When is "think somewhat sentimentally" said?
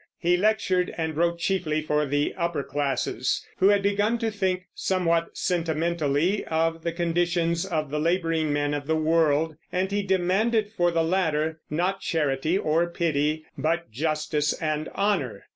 4.31-6.43